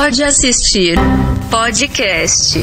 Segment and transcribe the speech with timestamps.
[0.00, 0.96] Pode assistir
[1.50, 2.58] podcast.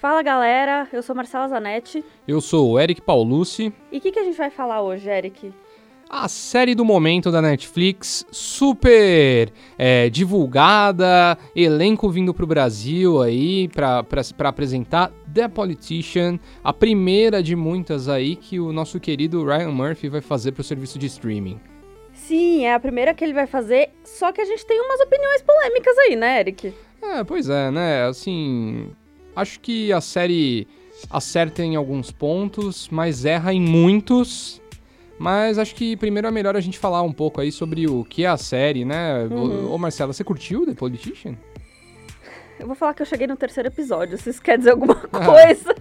[0.00, 2.02] Fala galera, eu sou Marcela Zanetti.
[2.26, 3.70] Eu sou o Eric Paulucci.
[3.92, 5.52] E o que, que a gente vai falar hoje, Eric?
[6.08, 14.06] A série do momento da Netflix, super é, divulgada, elenco vindo pro Brasil aí pra
[14.48, 20.22] apresentar The Politician, a primeira de muitas aí que o nosso querido Ryan Murphy vai
[20.22, 21.60] fazer pro serviço de streaming.
[22.16, 25.42] Sim, é a primeira que ele vai fazer, só que a gente tem umas opiniões
[25.42, 26.74] polêmicas aí, né, Eric?
[27.02, 28.04] É, pois é, né?
[28.06, 28.90] Assim,
[29.34, 30.66] acho que a série
[31.10, 34.60] acerta em alguns pontos, mas erra em muitos.
[35.18, 38.24] Mas acho que primeiro é melhor a gente falar um pouco aí sobre o que
[38.24, 39.24] é a série, né?
[39.30, 39.72] Uhum.
[39.72, 41.36] Ô, Marcela, você curtiu The Politician?
[42.58, 45.24] Eu vou falar que eu cheguei no terceiro episódio, se isso quer dizer alguma Ah.
[45.24, 45.74] coisa.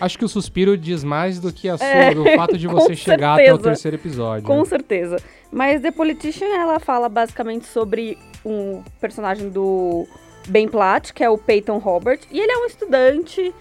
[0.00, 2.94] Acho que o suspiro diz mais do que a sua, É, do fato de você
[2.94, 3.62] chegar até o certeza.
[3.70, 4.44] terceiro episódio.
[4.44, 5.16] Com certeza.
[5.50, 10.06] Mas The Politician, ela fala basicamente sobre um personagem do
[10.48, 12.20] Ben Platt, que é o Peyton Robert.
[12.30, 13.54] E ele é um estudante,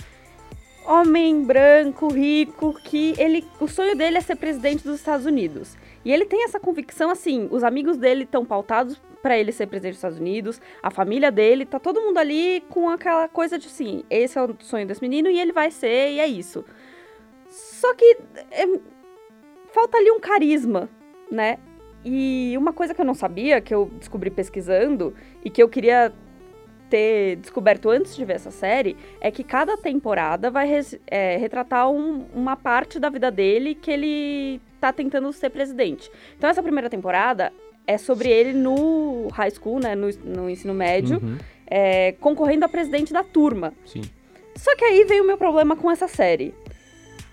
[0.86, 5.78] homem branco, rico, que ele, o sonho dele é ser presidente dos Estados Unidos.
[6.04, 9.94] E ele tem essa convicção, assim, os amigos dele estão pautados para ele ser presidente
[9.94, 14.04] dos Estados Unidos, a família dele, tá todo mundo ali com aquela coisa de assim,
[14.10, 16.64] esse é o sonho desse menino e ele vai ser, e é isso.
[17.50, 18.18] Só que
[18.52, 18.66] é,
[19.74, 20.90] falta ali um carisma,
[21.30, 21.58] né?
[22.10, 25.14] E uma coisa que eu não sabia, que eu descobri pesquisando,
[25.44, 26.14] e que eu queria
[26.90, 31.92] ter descoberto antes de ver essa série, é que cada temporada vai res- é, retratar
[31.92, 36.10] um- uma parte da vida dele que ele tá tentando ser presidente.
[36.38, 37.52] Então essa primeira temporada
[37.86, 41.38] é sobre ele no high school, né, no, no ensino médio, Uhum,
[41.70, 43.74] é, concorrendo a presidente da turma.
[43.86, 44.02] sim.
[44.56, 46.52] Só que aí veio o meu problema com essa série.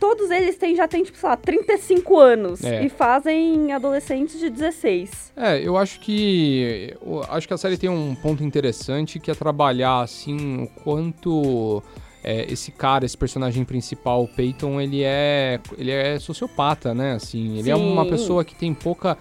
[0.01, 2.85] Todos eles têm, já têm, tipo, sei lá, 35 anos É.
[2.85, 5.33] e fazem adolescentes de 16.
[5.37, 6.95] É, eu acho que.
[7.05, 11.83] eu acho que a série tem um ponto interessante que é trabalhar assim o quanto
[12.25, 15.61] é, esse cara, esse personagem principal, o Peyton, ele é.
[15.77, 17.13] ele é sociopata, né?
[17.13, 18.11] Assim, ele é uma Sim.
[18.11, 19.17] pessoa que tem pouca,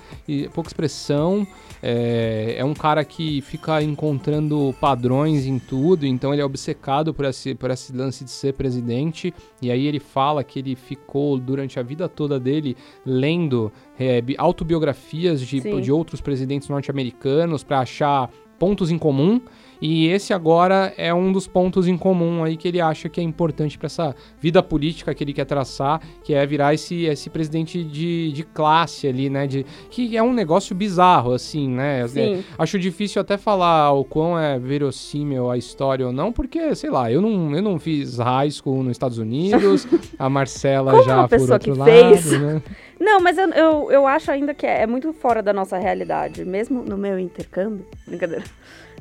[0.53, 1.45] pouca expressão.
[1.85, 7.25] É, é um cara que fica encontrando padrões em tudo, então ele é obcecado por
[7.25, 9.33] esse, por esse lance de ser presidente.
[9.61, 14.35] E aí ele fala que ele ficou durante a vida toda dele lendo é, bi-
[14.37, 15.81] autobiografias de, Sim.
[15.81, 19.41] de outros presidentes norte-americanos para achar pontos em comum.
[19.85, 23.23] E esse agora é um dos pontos em comum aí que ele acha que é
[23.23, 27.83] importante para essa vida política que ele quer traçar, que é virar esse, esse presidente
[27.83, 29.45] de, de classe ali, né?
[29.45, 32.07] De, que é um negócio bizarro, assim, né?
[32.07, 32.35] Sim.
[32.35, 36.89] É, acho difícil até falar o quão é verossímil a história ou não, porque, sei
[36.89, 39.85] lá, eu não, eu não fiz high school nos Estados Unidos,
[40.17, 42.31] a Marcela Como já uma por outro lado, fez.
[42.31, 42.61] né?
[42.97, 46.45] Não, mas eu, eu, eu acho ainda que é, é muito fora da nossa realidade,
[46.45, 47.85] mesmo no meu intercâmbio.
[48.07, 48.45] Brincadeira.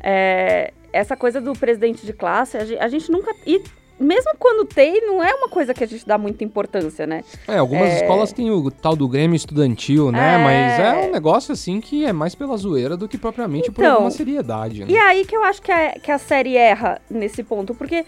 [0.02, 3.34] É, essa coisa do presidente de classe, a gente, a gente nunca.
[3.46, 3.62] E
[4.00, 7.22] mesmo quando tem, não é uma coisa que a gente dá muita importância, né?
[7.46, 7.96] É, algumas É.
[7.96, 10.34] escolas têm o tal do Grêmio Estudantil, né?
[10.34, 10.38] É.
[10.38, 13.94] Mas é um negócio assim que é mais pela zoeira do que propriamente por Então,
[13.94, 14.86] alguma seriedade, né?
[14.90, 18.04] E aí que eu acho que a, que a série erra nesse ponto, porque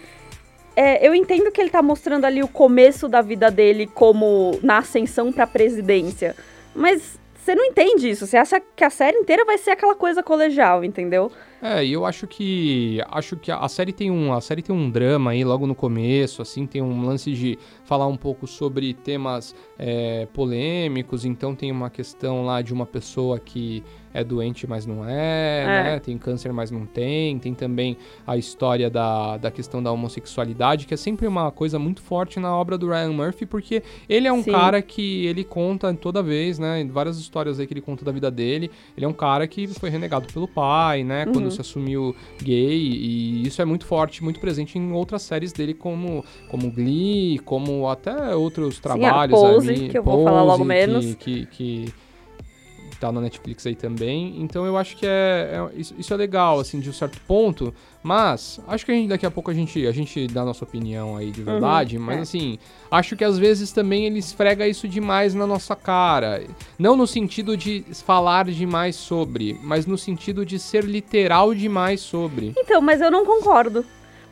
[0.75, 4.79] é, eu entendo que ele tá mostrando ali o começo da vida dele como na
[4.79, 6.35] ascensão pra presidência,
[6.75, 10.21] mas você não entende isso, você acha que a série inteira vai ser aquela coisa
[10.21, 11.31] colegial, entendeu?
[11.65, 14.87] É, e eu acho que acho que a série tem um a série tem um
[14.89, 19.55] drama aí logo no começo, assim, tem um lance de falar um pouco sobre temas
[19.79, 21.25] é, polêmicos.
[21.25, 23.83] Então tem uma questão lá de uma pessoa que
[24.13, 25.65] é doente, mas não é, É.
[25.83, 25.99] né?
[25.99, 27.37] Tem câncer, mas não tem.
[27.37, 32.01] Tem também a história da, da questão da homossexualidade, que é sempre uma coisa muito
[32.01, 34.51] forte na obra do Ryan Murphy, porque ele é um Sim.
[34.51, 36.87] cara que ele conta toda vez, né?
[36.89, 38.71] Várias histórias aí que ele conta da vida dele.
[38.95, 41.25] Ele é um cara que foi renegado pelo pai, né?
[41.25, 41.51] Quando Uhum.
[41.55, 42.77] Se assumiu gay.
[42.77, 47.87] E isso é muito forte, muito presente em outras séries dele, como, como Glee, como
[47.87, 49.89] até outros trabalhos Pose, ali.
[49.89, 51.15] que eu vou falar logo Pose, menos.
[51.15, 51.93] Que, que, que
[52.97, 54.41] tá na Netflix aí também.
[54.41, 57.73] Então eu acho que é, é- isso, isso é legal, assim, de um certo ponto.
[58.01, 60.63] Mas acho que a gente, daqui a pouco a gente, a gente dá a nossa
[60.63, 61.97] opinião aí de verdade.
[61.97, 62.21] mas é.
[62.21, 62.59] assim,
[62.91, 66.43] acho que às vezes também ele esfrega isso demais na nossa cara.
[66.77, 72.53] Não no sentido de falar demais sobre, mas no sentido de ser literal demais sobre.
[72.55, 73.83] Então, mas eu não concordo.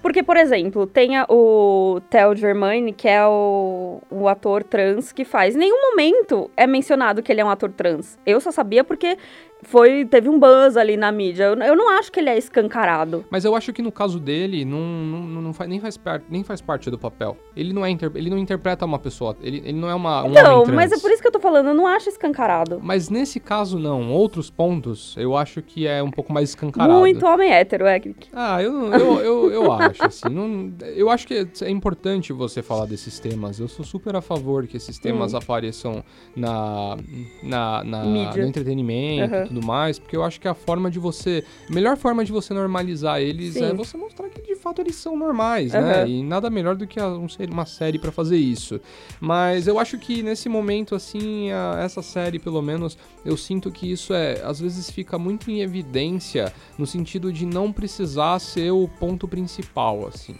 [0.03, 5.23] Porque, por exemplo, tem a- o Theo Germaine, que é o, o ator trans que
[5.23, 5.55] faz.
[5.55, 8.19] Em nenhum momento é mencionado que ele é um ator trans.
[8.25, 9.17] Eu só sabia porque
[9.63, 11.45] foi teve um buzz ali na mídia.
[11.45, 13.25] Eu, eu não acho que ele é escancarado.
[13.29, 16.43] Mas eu acho que no caso dele, não, não, não faz, nem, faz parte, nem
[16.43, 17.37] faz parte do papel.
[17.55, 20.29] Ele não, é inter, ele não interpreta uma pessoa, ele, ele não é uma, um
[20.29, 22.79] Não, homem mas é por isso que eu tô falando, eu não acho escancarado.
[22.81, 24.11] Mas nesse caso, não.
[24.11, 26.99] Outros pontos, eu acho que é um pouco mais escancarado.
[26.99, 28.01] Muito homem hétero, é.
[28.33, 30.29] Ah, eu, eu, eu, eu acho, assim.
[30.29, 33.59] não- eu acho que é importante você falar desses temas.
[33.59, 36.03] Eu sou super a favor que esses temas apareçam
[36.35, 36.97] na,
[37.41, 38.41] na, na- Mídia.
[38.43, 39.47] no entretenimento Aham.
[39.53, 41.43] Tudo mais, porque eu acho que a forma de você.
[41.69, 43.65] A melhor forma de você normalizar eles Sim.
[43.65, 45.79] é você mostrar que de fato eles são normais, né?
[46.01, 46.07] Aham.
[46.07, 48.79] E nada melhor do que um uma série pra fazer isso.
[49.19, 53.91] Mas eu acho que nesse momento, assim, a- essa série, pelo menos, eu sinto que
[53.91, 54.41] isso é.
[54.43, 60.07] Às vezes fica muito em evidência no sentido de não precisar ser o ponto principal,
[60.07, 60.35] assim.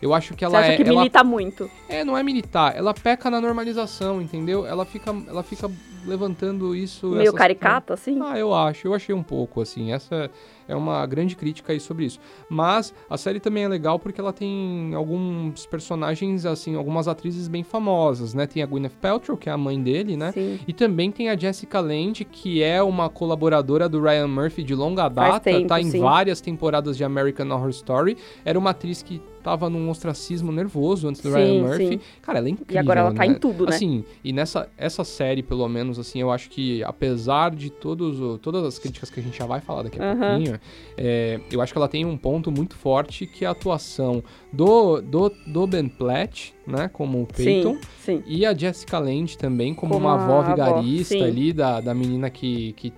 [0.00, 0.76] Eu acho que Você ela acha é.
[0.76, 1.70] que ela milita muito.
[1.88, 4.66] é, não é militar, ela peca na normalização, entendeu?
[4.66, 5.70] Ela fica, ela fica
[6.04, 7.08] levantando isso.
[7.08, 8.20] Meio essas- caricato, assim?
[8.22, 9.92] Ah, eu acho, eu achei um pouco, assim.
[9.92, 10.30] Essa
[10.68, 12.18] é uma grande crítica aí sobre isso.
[12.48, 17.62] Mas a série também é legal porque ela tem alguns personagens, assim, algumas atrizes bem
[17.62, 18.46] famosas, né?
[18.46, 20.32] Tem a Gwyneth Paltrow, que é a mãe dele, né?
[20.32, 20.58] Sim.
[20.66, 25.08] E também tem a Jessica Lange, que é uma colaboradora do Ryan Murphy de longa
[25.08, 26.00] data, tempo, tá em sim.
[26.00, 28.16] várias temporadas de American Horror Story.
[28.44, 31.86] Era uma atriz que tava num ostracismo nervoso antes do Sim, Ryan Murphy.
[31.86, 32.00] sim.
[32.20, 33.26] Cara, ela é incrível, E agora ela tá né?
[33.28, 33.76] em tudo, né?
[33.76, 38.38] Assim, e nessa essa série, pelo menos, assim, eu acho que apesar de todos, o-
[38.38, 40.16] todas as críticas que a gente já vai falar daqui a Aham.
[40.18, 40.55] pouquinho,
[40.96, 44.22] é, eu acho que ela tem um ponto muito forte que é a atuação
[44.52, 48.22] do, do, do Ben Platt, né, como o Peyton, Sim, sim.
[48.26, 51.22] e a Jessica Lange também, como, Como uma avó avó, vigarista sim.
[51.22, 52.92] ali da, da menina que, que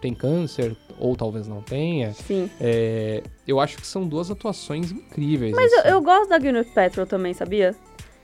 [0.00, 2.12] tem câncer, ou talvez não tenha.
[2.12, 2.50] Sim.
[2.60, 5.54] É, eu acho que são duas atuações incríveis.
[5.54, 5.88] Mas eu, assim.
[5.88, 7.74] eu gosto da Gwyneth Paltrow também, sabia?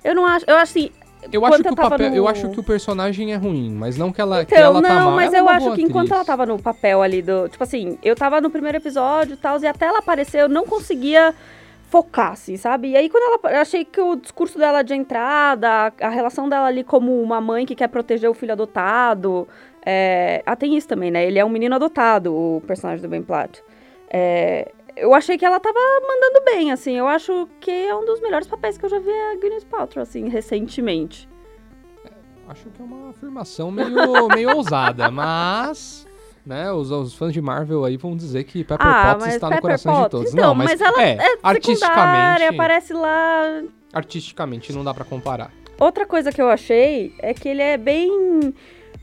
[0.05, 0.44] Eu não acho...
[0.47, 0.91] Eu acho assim...
[1.32, 3.96] Eu acho, Enquanto que o papel, no- eu acho que o personagem é ruim, mas
[3.96, 5.11] não que ela, que Então, ela não, tá mal.
[5.12, 6.12] mas é eu acho que enquanto atriz.
[6.12, 7.49] ela tava no papel ali do.
[7.49, 10.64] Tipo assim, eu tava no primeiro episódio e tal, e até ela aparecer, eu não
[10.64, 11.34] conseguia
[11.88, 12.90] focar, assim, sabe?
[12.90, 13.55] E aí, quando ela.
[13.56, 17.40] Eu achei que o discurso dela de entrada, a, a relação dela ali como uma
[17.40, 19.46] mãe que quer proteger o filho adotado.
[19.84, 21.25] É, ah, tem isso também, né?
[21.26, 23.62] Ele é um menino adotado, o personagem do Ben Platt.
[24.12, 24.70] É,
[25.00, 26.97] eu achei que ela tava mandando bem, assim.
[26.97, 30.02] Eu acho que é um dos melhores papéis que eu já vi a Gwyneth Paltrow,
[30.02, 31.29] assim, recentemente.
[32.49, 33.88] Acho que é uma afirmação meio,
[34.35, 36.06] meio ousada, mas.
[36.44, 39.50] Né, os, os fãs de Marvel aí vão dizer que Pepper Ah, Potts está no
[39.56, 40.32] Pepper coração de Potts, todos.
[40.32, 43.62] então, não, mas, mas ela é, É artisticamente, aparece lá.
[43.93, 45.52] artisticamente não dá pra comparar.
[45.79, 48.55] Outra coisa que eu achei é que ele é bem.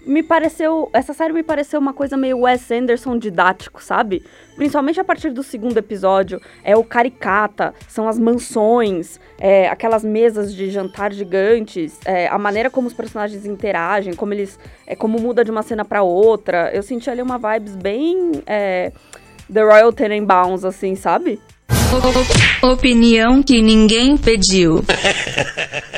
[0.07, 0.89] Me pareceu.
[0.93, 4.23] Essa série me pareceu uma coisa meio Wes Anderson didático, sabe?
[4.55, 6.41] Principalmente a partir do segundo episódio.
[6.63, 12.69] É o caricata, são as mansões, é, aquelas mesas de jantar gigantes, é, a maneira
[12.69, 14.57] como os personagens interagem, como eles.
[14.87, 16.71] É, como muda de uma cena pra outra.
[16.73, 18.31] Eu senti ali uma vibes bem.
[18.47, 18.93] É,
[19.51, 21.37] The Royal Tenenbaums, assim, sabe?
[22.61, 24.83] Opinião que ninguém pediu.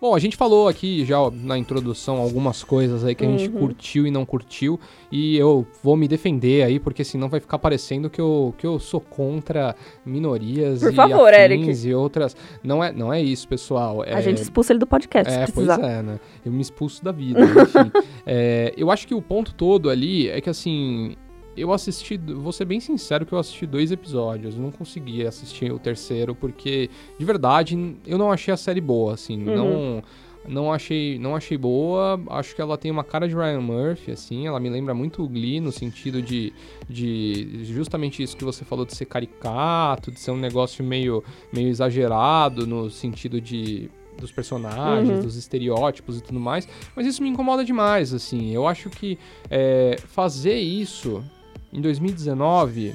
[0.00, 3.58] Bom, a gente falou aqui já na introdução algumas coisas aí que a gente Uhum.
[3.58, 4.78] curtiu e não curtiu.
[5.10, 8.78] E eu vou me defender aí, porque senão vai ficar parecendo que eu, que eu
[8.78, 9.74] sou contra
[10.06, 11.68] minorias Por e favor, Eric.
[11.88, 12.36] e outras.
[12.62, 14.02] Não é, não é isso, pessoal.
[14.02, 15.80] A É- gente expulsa ele do podcast, se É, pois precisar.
[15.84, 16.20] é, né?
[16.46, 17.90] Eu me expulso da vida, enfim.
[18.24, 21.16] É, eu acho que o ponto todo ali é que, assim,
[21.60, 25.78] eu assisti, vou ser bem sincero que eu assisti dois episódios, não consegui assistir o
[25.78, 26.88] terceiro, porque,
[27.18, 29.54] de verdade, eu não achei a série boa, assim, Uhum.
[29.56, 30.02] não...
[30.46, 34.46] Não achei, não achei boa, acho que ela tem uma cara de Ryan Murphy, assim,
[34.46, 36.54] ela me lembra muito o Glee no sentido de,
[36.88, 41.68] de justamente isso que você falou de ser caricato, de ser um negócio meio, meio
[41.68, 45.20] exagerado no sentido de dos personagens, Uhum.
[45.22, 46.66] dos estereótipos e tudo mais,
[46.96, 49.18] mas isso me incomoda demais, assim, eu acho que
[49.50, 51.22] é, fazer isso
[51.72, 52.94] em 2019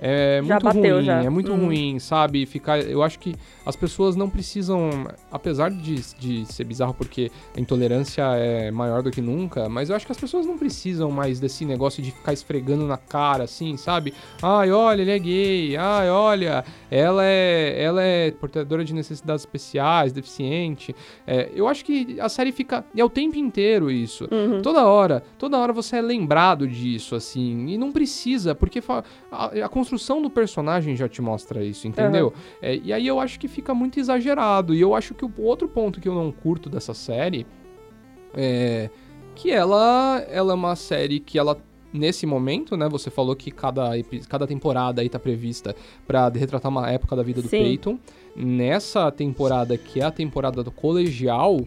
[0.00, 1.22] é Já muito bateu, ruim, já.
[1.22, 1.66] é muito Uhum.
[1.66, 2.46] ruim, sabe?
[2.46, 3.34] Ficar, eu acho que
[3.66, 9.10] as pessoas não precisam, apesar de, de ser bizarro porque a intolerância é maior do
[9.10, 12.32] que nunca, mas eu acho que as pessoas não precisam mais desse negócio de ficar
[12.32, 14.14] esfregando na cara, assim, sabe?
[14.42, 15.76] Ai, olha, ele é gay.
[15.76, 20.94] Ai, olha, ela é, ela é portadora de necessidades especiais, deficiente.
[21.26, 24.26] É, eu acho que a série fica, é o tempo inteiro isso.
[24.30, 24.62] Uhum.
[24.62, 29.46] Toda hora, toda hora você é lembrado disso, assim, e não precisa, porque fa- a,
[29.64, 32.32] a construção do personagem já te mostra isso, entendeu?
[32.62, 35.68] É, e aí eu acho que fica muito exagerado, e eu acho que o outro
[35.68, 37.44] ponto que eu não curto dessa série
[38.34, 38.88] é
[39.34, 41.56] que ela, ela é uma série que ela
[41.92, 43.90] nesse momento, né, você falou que cada,
[44.28, 45.74] cada temporada aí tá prevista
[46.06, 47.64] pra retratar uma época da vida do Sim.
[47.64, 47.98] Peyton.
[48.36, 51.58] Nessa temporada, que é a temporada do colegial,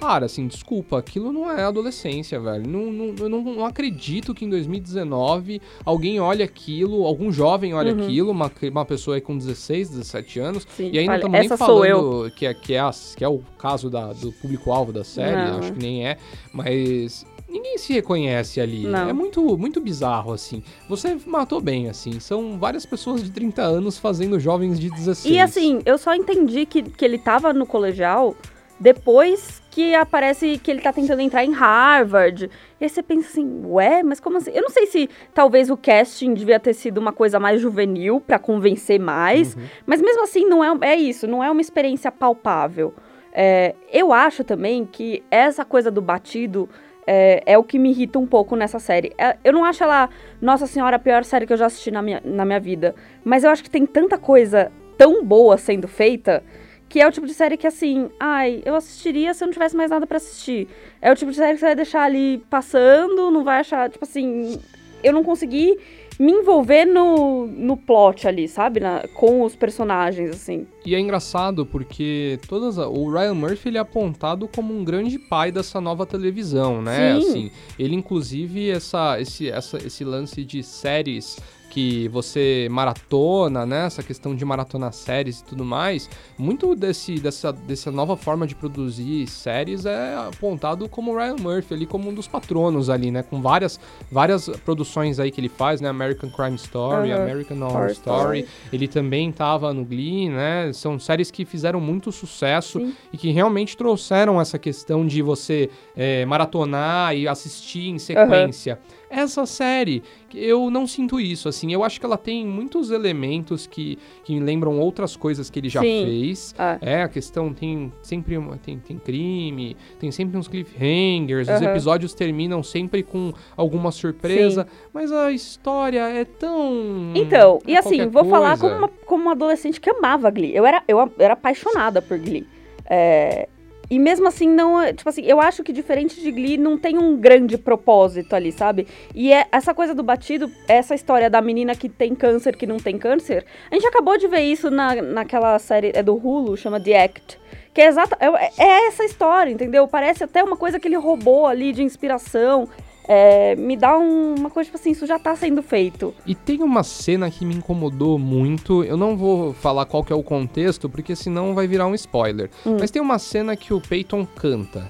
[0.00, 2.66] Cara, assim, desculpa, aquilo não é adolescência, velho.
[2.66, 7.92] Não, não, eu não, não acredito que em 2019 alguém olhe aquilo, algum jovem olhe
[7.92, 8.02] Uhum.
[8.04, 10.66] aquilo, uma, uma pessoa aí com 16, 17 anos.
[10.76, 13.28] Sim, e aí não olha, estamos nem falando que é, que, é, a- que é
[13.28, 16.16] o caso da, do público-alvo da série, Não, acho que nem é,
[16.52, 18.84] mas ninguém se reconhece ali.
[18.86, 19.08] Não.
[19.08, 20.62] É muito, muito bizarro, assim.
[20.88, 22.18] Você matou bem, assim.
[22.20, 25.34] São várias pessoas de 30 anos fazendo jovens de 16.
[25.34, 28.34] E assim, eu só entendi que, que ele tava no colegial
[28.78, 32.50] depois que aparece que ele tá tentando entrar em Harvard.
[32.80, 34.50] E aí você pensa assim, ué, mas como assim?
[34.52, 38.38] Eu não sei se talvez o casting devia ter sido uma coisa mais juvenil pra
[38.38, 39.62] convencer mais, Uhum.
[39.86, 42.92] mas mesmo assim não é, é isso, não é uma experiência palpável.
[43.32, 46.68] É, eu acho também que essa coisa do batido
[47.06, 49.12] é, é o que me irrita um pouco nessa série.
[49.16, 50.08] É, eu não acho ela,
[50.40, 52.94] nossa senhora, a pior série que eu já assisti na minha, na minha vida.
[53.24, 56.42] Mas eu acho que tem tanta coisa tão boa sendo feita
[56.90, 59.76] que é o tipo de série que, assim, ai, eu assistiria se eu não tivesse
[59.76, 60.66] mais nada pra assistir.
[61.00, 64.04] É o tipo de série que você vai deixar ali passando, não vai achar, tipo
[64.04, 64.58] assim,
[65.02, 65.78] eu não consegui
[66.18, 68.80] me envolver no, no plot ali, sabe?
[68.80, 70.66] Na- com os personagens, assim.
[70.84, 75.52] E é engraçado porque todas o Ryan Murphy ele é apontado como um grande pai
[75.52, 77.14] dessa nova televisão, né?
[77.14, 77.28] Sim.
[77.28, 81.38] Assim, ele inclusive essa, esse, essa, esse lance de séries
[81.70, 83.86] que você maratona, né?
[83.86, 88.54] Essa questão de maratonar séries e tudo mais, muito desse, dessa, dessa nova forma de
[88.54, 93.22] produzir séries é apontado como o Ryan Murphy ali como um dos patronos ali, né?
[93.22, 95.88] Com várias, várias produções aí que ele faz, né?
[95.88, 97.12] American Crime Story.
[97.12, 98.40] American Horror Horror Story.
[98.40, 98.48] Story.
[98.72, 100.72] Ele também tava no Glee, né?
[100.72, 102.94] São séries que fizeram muito sucesso Sim.
[103.12, 108.78] e que realmente trouxeram essa questão de você é, maratonar e assistir em sequência.
[109.10, 111.72] Essa série, eu não sinto isso, assim.
[111.72, 115.80] Eu acho que ela tem muitos elementos que, que lembram outras coisas que ele já
[115.80, 116.04] Sim.
[116.04, 116.54] fez.
[116.56, 116.78] Ah.
[116.80, 121.70] É, a questão tem sempre uma, tem, tem crime, tem sempre uns cliffhangers, os Aham.
[121.70, 124.64] episódios terminam sempre com alguma surpresa,
[124.94, 127.12] mas a história é tão.
[127.16, 128.62] Então, e é assim, qualquer vou falar coisa.
[128.62, 130.54] como uma, como uma adolescente que amava Glee.
[130.54, 132.46] Eu era, eu era apaixonada por Glee.
[132.88, 133.48] É,
[133.90, 134.80] e mesmo assim, não.
[134.80, 138.52] é- Tipo assim, eu acho que diferente de Glee, não tem um grande propósito ali,
[138.52, 138.86] sabe?
[139.14, 142.76] E é essa coisa do batido, essa história da menina que tem câncer, que não
[142.76, 143.44] tem câncer.
[143.70, 147.40] A gente acabou de ver isso na, naquela série é do Hulu, chama The Act.
[147.74, 148.16] Que é exata.
[148.20, 148.26] É,
[148.62, 149.86] é essa história, entendeu?
[149.88, 152.68] Parece até uma coisa que ele roubou ali de inspiração.
[153.12, 156.14] É, me dá um- uma coisa, tipo assim, isso já tá sendo feito.
[156.24, 158.84] E tem uma cena que me incomodou muito.
[158.84, 162.50] Eu não vou falar qual que é o contexto, porque senão vai virar um spoiler.
[162.64, 162.76] Hum.
[162.78, 164.86] Mas tem uma cena que o Peyton canta.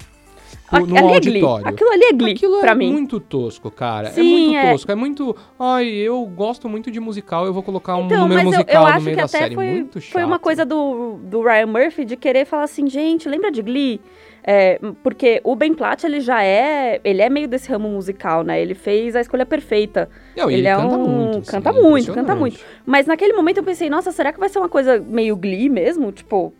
[0.71, 1.67] Aqu- No, no ali é auditório.
[1.67, 2.91] Aquilo ali é Glee, Aquilo pra é mim.
[2.91, 4.07] muito tosco, cara.
[4.07, 4.71] é Sim, muito é.
[4.71, 4.91] tosco.
[4.91, 5.35] É muito.
[5.59, 8.75] Ai, eu gosto muito de musical, eu vou colocar um Então, número mas eu, musical
[8.83, 9.55] eu no acho meio que da até série.
[9.55, 10.11] foi, muito chato.
[10.13, 13.99] foi uma coisa do, do Ryan Murphy de querer falar assim, gente, lembra de Glee?
[14.43, 16.99] É, porque o Ben Platt, ele já é.
[17.03, 18.59] Ele é meio desse ramo musical, né?
[18.59, 20.09] Ele fez a escolha perfeita.
[20.35, 21.37] Não, ele ele, é canta um- muito.
[21.39, 22.59] assim, canta é muito, canta muito.
[22.83, 26.11] Mas naquele momento eu pensei, nossa, será que vai ser uma coisa meio Glee mesmo?
[26.11, 26.51] Tipo,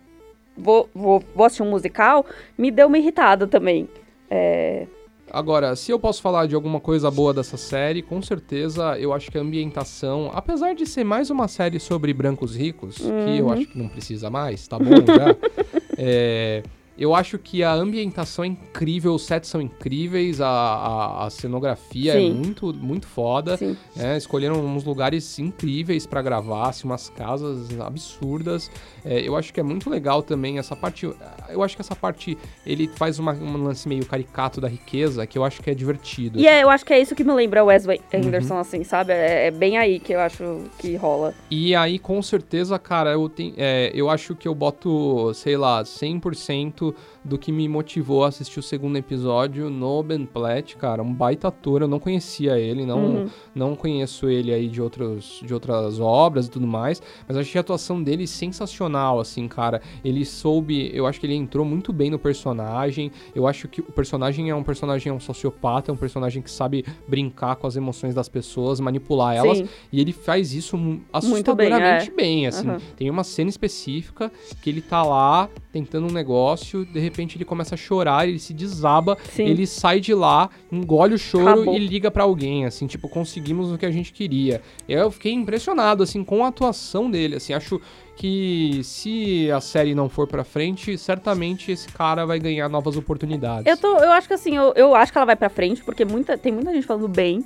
[0.56, 2.24] vou, vou, vou assistir um musical?
[2.56, 3.88] Me deu uma irritada também.
[4.34, 4.86] É,
[5.30, 9.30] Agora, se eu posso falar de alguma coisa boa dessa série, com certeza eu acho
[9.30, 13.52] que a ambientação, apesar de ser mais uma série sobre brancos ricos, que eu Uhum.
[13.52, 15.34] acho que não precisa mais, tá bom já.
[15.96, 16.62] é,
[17.02, 22.12] eu acho que a ambientação é incrível, os sets são incríveis, a, a, a cenografia
[22.12, 22.32] é Sim.
[22.32, 23.58] muito, muito foda.
[23.98, 28.70] É, escolheram uns lugares incríveis pra gravar, assim, umas casas absurdas.
[29.04, 31.10] É, eu acho que é muito legal também essa parte.
[31.48, 35.36] Eu acho que essa parte ele faz uma, um lance meio caricato da riqueza que
[35.36, 36.38] eu acho que é divertido.
[36.38, 38.60] E é, eu acho que é isso que me lembra o Wesley Anderson, Uhum.
[38.60, 39.12] assim, sabe?
[39.12, 41.34] É, é bem aí que eu acho que rola.
[41.50, 45.82] E aí, com certeza, cara, eu, tenho, é, eu acho que eu boto, sei lá,
[45.84, 46.91] 100%
[47.24, 51.02] do que me motivou a assistir o segundo episódio no Ben Platt, cara.
[51.02, 53.26] Um baita ator, eu não conhecia ele, não, Uhum.
[53.54, 57.62] não conheço ele aí de, outros, de outras obras e tudo mais, mas achei a
[57.62, 59.80] atuação dele sensacional, assim, cara.
[60.04, 63.84] Ele soube, eu acho que ele entrou muito bem no personagem, eu acho que o
[63.92, 67.76] personagem é um personagem, é um sociopata, é um personagem que sabe brincar com as
[67.76, 69.68] emoções das pessoas, manipular elas, Sim.
[69.92, 72.14] e ele faz isso mu- bem, assustadoramente é.
[72.14, 72.68] bem, assim.
[72.68, 72.78] Aham.
[72.96, 74.30] Tem uma cena específica
[74.62, 78.52] que ele tá lá tentando um negócio, de repente ele começa a chorar, ele se
[78.52, 79.44] desaba, Sim.
[79.44, 81.74] ele sai de lá, engole o choro Acabou.
[81.74, 84.60] e liga pra alguém, assim, tipo, conseguimos o que a gente queria.
[84.88, 87.80] Eu fiquei impressionado, assim, com a atuação dele, assim, acho
[88.16, 93.66] que se a série não for pra frente, certamente esse cara vai ganhar novas oportunidades.
[93.66, 96.04] Eu, tô, eu acho que assim, eu, eu acho que ela vai pra frente, porque
[96.04, 97.44] muita, tem muita gente falando bem.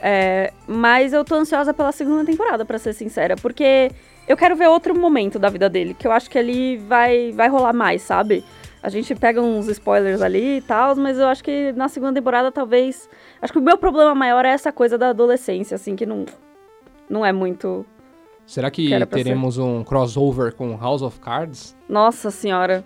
[0.00, 3.36] é, mas eu tô ansiosa pela segunda temporada, pra ser sincera.
[3.36, 3.90] Porque
[4.28, 7.48] eu quero ver outro momento da vida dele, que eu acho que ele vai, vai
[7.48, 8.44] rolar mais, sabe?
[8.84, 12.52] A gente pega uns spoilers ali e tal, mas eu acho que na segunda temporada
[12.52, 13.08] talvez.
[13.40, 16.26] Acho que o meu problema maior é essa coisa da adolescência, assim, que não,
[17.08, 17.86] não é muito.
[18.46, 21.74] Será que, Que teremos um crossover com House of Cards?
[21.88, 22.84] Nossa senhora.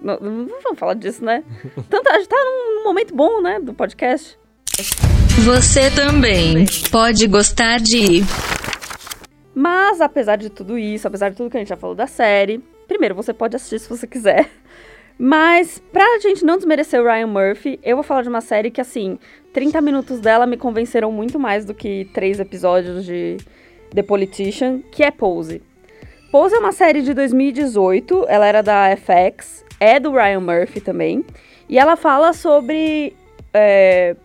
[0.00, 1.42] Não, não vamos falar disso, né?
[1.90, 4.38] Tanto, a gente tá num momento bom, né, do podcast.
[5.44, 8.20] Você também pode gostar de
[9.52, 12.62] Mas, apesar de tudo isso, apesar de tudo que a gente já falou da série,
[12.86, 14.48] primeiro, você pode assistir se você quiser.
[15.18, 18.80] Mas, pra gente não desmerecer o Ryan Murphy, eu vou falar de uma série que,
[18.80, 19.18] assim,
[19.52, 23.36] 30 minutos dela me convenceram muito mais do que três episódios de
[23.94, 25.62] The Politician, que é Pose.
[26.30, 31.24] Pose é uma série de 2018, ela era da FX, é do Ryan Murphy também,
[31.68, 33.14] e ela fala sobre
[33.52, 34.16] é,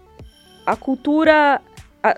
[0.65, 1.62] a cultura,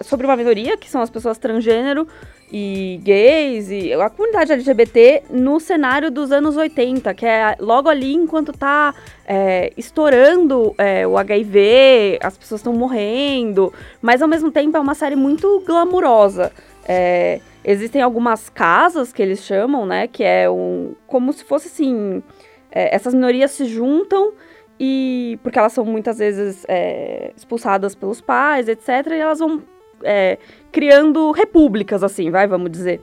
[0.01, 2.07] sobre uma minoria, que são as pessoas transgênero,
[2.51, 8.13] e gays e a comunidade LGBT no cenário dos anos 80, que é logo ali
[8.13, 8.93] enquanto tá
[9.27, 14.95] é, estourando é, o HIV, as pessoas estão morrendo, mas ao mesmo tempo é uma
[14.95, 16.51] série muito glamurosa.
[16.87, 22.23] É, existem algumas casas que eles chamam, né, que é um como se fosse assim,
[22.71, 24.33] é, essas minorias se juntam
[24.79, 28.87] e porque elas são muitas vezes é, expulsadas pelos pais, etc.
[29.11, 29.61] E elas vão
[30.03, 30.37] é,
[30.71, 33.01] criando repúblicas, assim, vai, vamos dizer.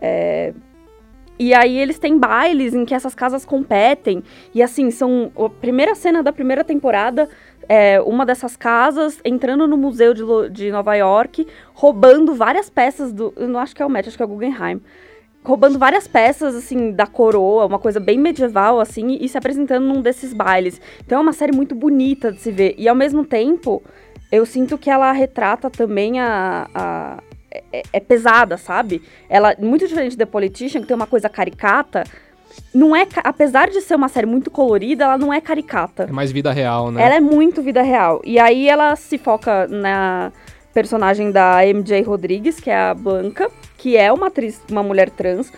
[0.00, 0.52] É,
[1.38, 4.22] e aí eles têm bailes em que essas casas competem.
[4.54, 5.32] E assim, são.
[5.36, 7.28] A primeira cena da primeira temporada
[7.68, 13.32] é uma dessas casas entrando no museu de, de Nova York, roubando várias peças do.
[13.36, 14.80] Eu não acho que é o Met, acho que é o Guggenheim.
[15.44, 20.00] Roubando várias peças, assim, da coroa, uma coisa bem medieval, assim, e se apresentando num
[20.00, 20.80] desses bailes.
[21.04, 22.76] Então é uma série muito bonita de se ver.
[22.78, 23.82] E ao mesmo tempo,
[24.32, 26.66] eu sinto que ela retrata também a.
[26.74, 27.18] a-
[27.70, 29.02] é, é pesada, sabe?
[29.28, 32.02] Ela, muito diferente de The Politician, que tem uma coisa caricata,
[32.74, 33.06] não é.
[33.22, 36.04] Apesar de ser uma série muito colorida, ela não é caricata.
[36.04, 37.02] É mais vida real, né?
[37.04, 38.22] Ela é muito vida real.
[38.24, 40.32] E aí ela se foca na
[40.72, 45.52] personagem da MJ Rodrigues, que é a Blanca, que é uma atriz, uma mulher trans,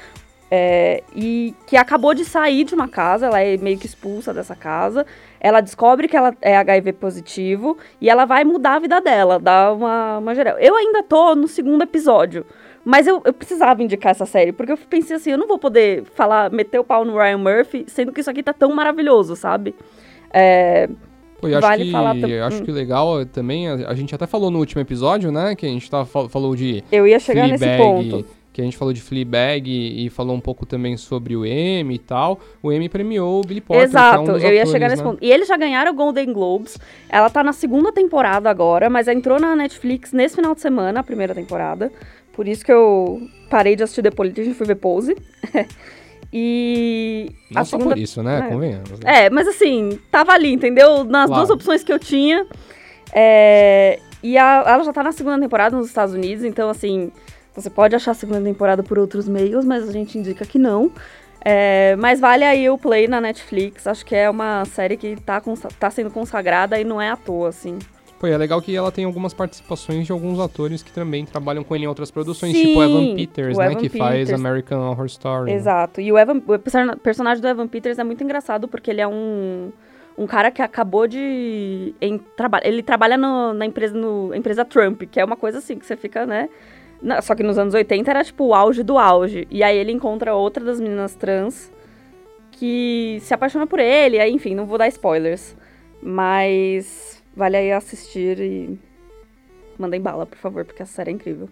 [0.56, 4.54] é, e que acabou de sair de uma casa, ela é meio que expulsa dessa
[4.54, 5.04] casa.
[5.40, 9.72] Ela descobre que ela é HIV positivo e ela vai mudar a vida dela, dar
[9.72, 10.56] uma, uma geral.
[10.60, 12.46] Eu ainda tô no segundo episódio.
[12.84, 16.04] Mas eu, eu precisava indicar essa série, porque eu pensei assim, eu não vou poder
[16.14, 19.74] falar, meter o pau no Ryan Murphy, sendo que isso aqui tá tão maravilhoso, sabe?
[20.32, 20.88] É,
[21.40, 22.64] Pô, eu acho Vale que, falar tam- eu acho hum.
[22.64, 25.88] que legal também, a, a gente até falou no último episódio, né, que a gente
[25.88, 28.24] fal- falou de Eu ia chegar nesse ponto.
[28.54, 31.96] Que a gente falou de Fleabag e, e falou um pouco também sobre o Emmy
[31.96, 32.38] e tal.
[32.62, 35.02] O Emmy premiou o Billy Potter, que é Exato, um eu ia atores, chegar nesse
[35.02, 35.10] né?
[35.10, 35.18] ponto.
[35.22, 36.78] E eles já ganharam o Golden Globes.
[37.08, 41.02] Ela tá na segunda temporada agora, mas entrou na Netflix nesse final de semana, a
[41.02, 41.90] primeira temporada.
[42.32, 45.16] Por isso que eu parei de assistir The Politician e fui ver Pose.
[46.32, 47.30] e.
[47.50, 48.50] Não a só segunda por isso, né, É.
[48.52, 48.90] convenhamos.
[49.00, 49.24] né?
[49.26, 51.04] É, mas assim, tava ali, entendeu?
[51.04, 51.34] Nas Claro.
[51.34, 52.46] duas opções que eu tinha.
[53.12, 57.12] É, e a- ela já tá na segunda temporada nos Estados Unidos, então assim,
[57.54, 60.90] você pode achar a segunda temporada por outros meios, mas a gente indica que não.
[61.46, 63.86] É, mas vale aí o play na Netflix.
[63.86, 65.42] Acho que é uma série que tá,
[65.78, 67.78] tá sendo consagrada e não é à toa, assim.
[68.18, 71.62] Pô, e é legal que ela tem algumas participações de alguns atores que também trabalham
[71.62, 74.20] com ele em outras produções, Sim, tipo o Evan Peters, o né, Evan que faz
[74.20, 74.40] Peters.
[74.40, 75.50] American Horror Story.
[75.50, 75.56] né?
[75.56, 76.00] Exato.
[76.00, 79.06] E o, Evan, o person- personagem do Evan Peters é muito engraçado porque ele é
[79.06, 79.70] um,
[80.16, 81.94] um cara que acabou de.
[82.00, 85.76] Em, traba, ele trabalha no- na empresa, no, empresa Trump, que é uma coisa assim
[85.78, 86.48] que você fica, né?
[87.22, 89.46] Só que nos anos 80 era tipo o auge do auge.
[89.50, 91.72] E aí ele encontra outra das meninas trans
[92.52, 94.18] que se apaixona por ele.
[94.18, 95.56] Aí, enfim, não vou dar spoilers.
[96.02, 98.78] Mas vale aí assistir e.
[99.78, 101.48] Mandem bala, por favor, porque a série é incrível.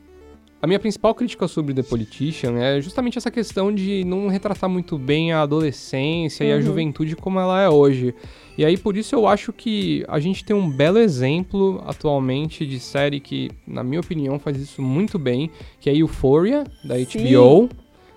[0.62, 4.96] A minha principal crítica sobre The Politician é justamente essa questão de não retratar muito
[4.96, 6.62] bem a adolescência e a Uhum.
[6.62, 8.14] juventude como ela é hoje.
[8.56, 12.78] E aí, por isso, eu acho que a gente tem um belo exemplo atualmente de
[12.78, 17.04] série que, na minha opinião, faz isso muito bem, que é Euphoria, da Sim.
[17.34, 17.68] HBO,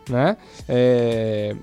[0.07, 0.37] né?
[0.69, 1.55] É...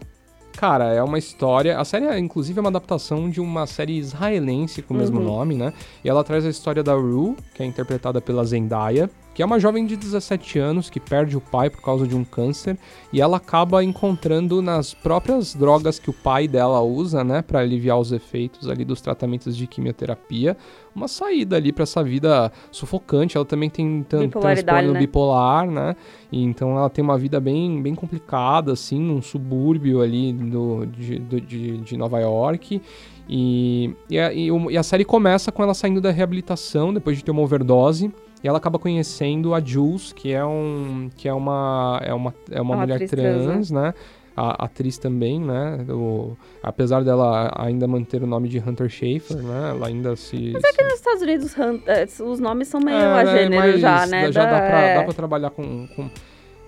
[0.57, 1.79] Cara, é uma história.
[1.79, 5.27] A série, inclusive, é uma adaptação de uma série israelense com o mesmo Uhum.
[5.27, 5.73] nome, né?
[6.05, 9.59] E ela traz a história da Rue, que é interpretada pela Zendaya, que é uma
[9.59, 12.77] jovem de 17 anos que perde o pai por causa de um câncer
[13.13, 17.99] e ela acaba encontrando nas próprias drogas que o pai dela usa, né, para aliviar
[17.99, 20.57] os efeitos ali dos tratamentos de quimioterapia,
[20.95, 23.37] uma saída ali para essa vida sufocante.
[23.37, 24.03] Ela também tem
[24.41, 24.99] transtorno né?
[25.01, 25.97] bipolar, né?
[26.31, 31.19] E então ela tem uma vida bem, bem complicada, assim, num subúrbio ali do, de,
[31.19, 32.81] do- de, de Nova York.
[33.29, 37.31] E, e, a, e a série começa com ela saindo da reabilitação depois de ter
[37.31, 38.13] uma overdose.
[38.43, 42.61] E ela acaba conhecendo a Jules, que é um que é uma é uma, é
[42.61, 43.95] uma É uma mulher trans, trans, né?
[44.37, 45.85] a atriz também, né?
[45.91, 49.71] O, apesar dela ainda manter o nome de Hunter Schafer, né?
[49.71, 50.53] Ela ainda se.
[50.53, 51.55] Mas é que nos Estados Unidos
[51.87, 54.33] é, os nomes são meio É, a né, gênero já, né?
[54.33, 54.95] Já dá, pra, é.
[54.97, 56.11] dá pra trabalhar com, com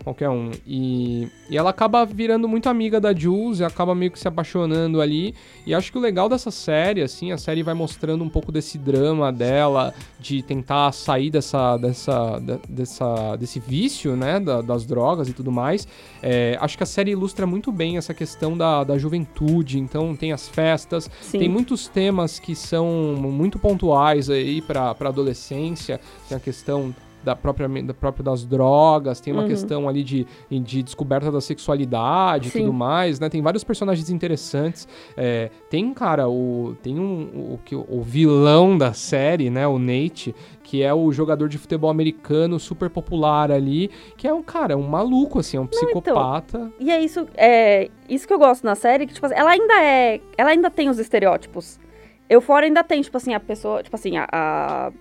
[0.05, 0.51] qualquer um.
[0.67, 5.01] E, e ela acaba virando muito amiga da Jules e acaba meio que se apaixonando
[5.01, 5.35] ali.
[5.67, 8.77] E acho que o legal dessa série, assim, a série vai mostrando um pouco desse
[8.77, 12.39] drama dela, de tentar sair dessa, dessa,
[12.69, 15.89] dessa, desse vício, né, da- das drogas e tudo mais.
[16.23, 19.79] É, acho que a série ilustra muito bem essa questão da, da juventude.
[19.79, 21.39] Então tem as festas, Sim.
[21.39, 22.87] tem muitos temas que são
[23.19, 25.99] muito pontuais aí para a adolescência.
[26.29, 29.49] Tem a questão da própria, da própria das drogas, tem uma Uhum.
[29.49, 32.61] questão ali de, de descoberta da sexualidade e Sim.
[32.61, 33.29] tudo mais, né?
[33.29, 34.87] Tem vários personagens interessantes.
[35.17, 40.35] É, tem, cara, o tem um o, que o vilão da série, né, o Nate,
[40.63, 44.87] que é o jogador de futebol americano super popular ali, que é um cara, um
[44.87, 46.73] maluco assim, é um então, psicopata.
[46.79, 50.21] E é isso, é isso que eu gosto na série, que, tipo ela ainda é.
[50.37, 51.79] Ela ainda tem os estereótipos.
[52.29, 53.83] Eu fora ainda tem, tipo assim, a pessoa.
[53.83, 54.27] Tipo assim, a.
[54.33, 54.93] a...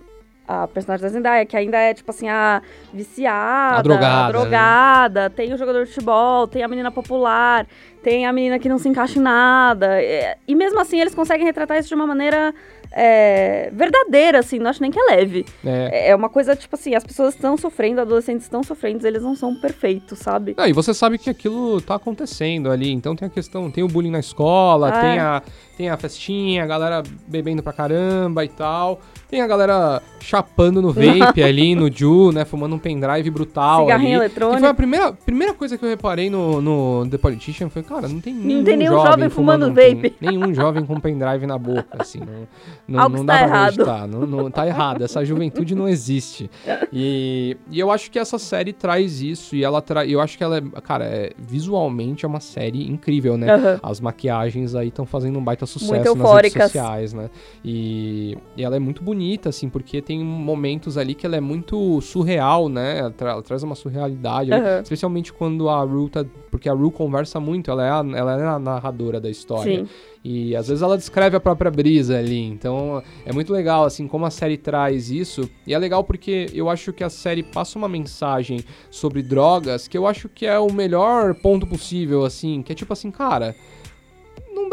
[0.46, 2.60] a personagem da Zendaya, que ainda é, tipo assim, a
[2.92, 4.32] viciada, A drogada, né?
[4.32, 7.66] drogada, tem o jogador de futebol, tem a menina popular,
[8.02, 10.00] tem a menina que não se encaixa em nada.
[10.02, 12.54] é, E mesmo assim, eles conseguem retratar isso de uma maneira
[12.96, 15.44] é, verdadeira, assim, não acho nem que é leve.
[15.64, 19.22] É, É é uma coisa, tipo assim, as pessoas estão sofrendo, adolescentes estão sofrendo, eles
[19.22, 20.54] não são perfeitos, sabe?
[20.56, 22.92] Não, e você sabe que aquilo tá acontecendo ali.
[22.92, 25.20] Então tem a questão, tem o bullying na escola, Ah, tem, é.
[25.20, 25.42] a,
[25.76, 29.00] tem a festinha, a galera bebendo pra caramba e tal.
[29.28, 32.44] Tem a galera chapando no vape ali, no Ju, né?
[32.44, 34.26] Fumando um pendrive brutal Cigarrinho ali.
[34.26, 34.60] Eletrônico.
[34.60, 37.68] foi a primeira, primeira coisa que eu reparei no, no The Politician.
[37.68, 40.14] Foi, cara, não tem nenhum, tem nenhum jovem fumando um pen- vape.
[40.20, 42.20] nenhum jovem com pendrive na boca, assim.
[42.20, 42.46] Não,
[42.86, 43.68] não, Algo não dá está pra errado.
[43.72, 44.06] acreditar.
[44.06, 45.02] Não, não, tá errado.
[45.02, 46.48] Essa juventude não existe.
[46.92, 49.56] E, e eu acho que essa série traz isso.
[49.56, 50.08] E ela traz.
[50.10, 50.62] Eu acho que ela é.
[50.82, 53.52] Cara, é, visualmente é uma série incrível, né?
[53.52, 53.80] Aham.
[53.82, 56.62] As maquiagens aí estão fazendo um baita sucesso Muito nas redes eufóricas.
[56.64, 57.30] sociais, né?
[57.64, 62.00] E, e ela é muito bonita, assim, porque tem momentos ali que ela é muito
[62.00, 62.98] surreal, né?
[62.98, 64.80] Ela, tra- ela traz uma surrealidade, ali, Aham.
[64.82, 66.24] especialmente quando a Rue tá.
[66.50, 69.80] Porque a Rue conversa muito, ela é a, ela é a narradora da história.
[69.80, 69.88] Sim.
[70.26, 72.40] E às vezes ela descreve a própria brisa ali.
[72.42, 75.50] Então é muito legal, assim, como a série traz isso.
[75.66, 79.98] E é legal porque eu acho que a série passa uma mensagem sobre drogas que
[79.98, 82.62] eu acho que é o melhor ponto possível, assim.
[82.62, 83.54] Que é tipo assim, cara.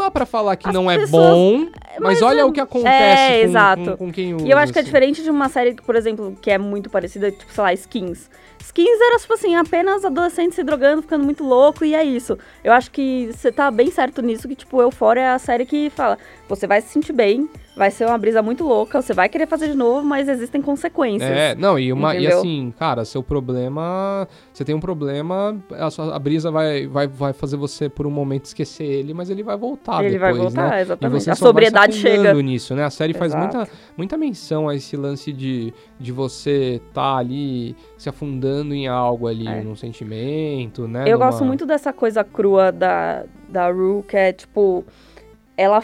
[0.02, 1.58] Dá pra falar que As não é pessoas- bom,
[2.00, 2.88] mas, mas olha é- o que acontece
[3.22, 3.84] é, com, exato.
[3.92, 4.46] com, com quem usa.
[4.46, 4.86] E eu acho que é assim.
[4.86, 8.28] diferente de uma série que, por exemplo, que é muito parecida, tipo, sei lá, Skins.
[8.62, 12.38] Skins era, tipo assim, apenas adolescentes se drogando, ficando muito louco, e é isso.
[12.62, 15.90] Eu acho que você tá bem certo nisso, que, tipo, Euphoria é a série que
[15.90, 16.16] fala,
[16.48, 19.68] você vai se sentir bem, vai ser uma brisa muito louca, você vai querer fazer
[19.68, 21.28] de novo, mas existem consequências.
[21.30, 24.28] É, não, e, uma, e assim, cara, seu problema.
[24.52, 28.10] Você tem um problema, a, sua- a brisa vai, vai, vai fazer você por um
[28.10, 30.82] momento esquecer ele, mas ele vai voltar Ele depois, vai voltar, né?
[30.82, 31.30] Exatamente.
[31.30, 32.32] A sobriedade chega.
[32.34, 32.84] nisso, né?
[32.84, 33.56] A série faz Exato.
[33.56, 39.26] muita, muita menção a esse lance de, de você tá ali se afundando em algo
[39.26, 39.62] ali, É.
[39.62, 41.04] num sentimento, né?
[41.06, 44.84] Eu numa- gosto muito dessa coisa crua da, da Rue, que é tipo,
[45.56, 45.82] ela